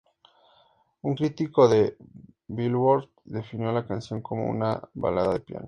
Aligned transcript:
Un 1.03 1.13
crítico 1.13 1.69
de 1.69 1.95
"Billboard" 2.47 3.07
definió 3.23 3.71
la 3.71 3.85
canción 3.85 4.19
como 4.19 4.49
una 4.49 4.81
balada 4.95 5.33
de 5.33 5.41
piano. 5.41 5.59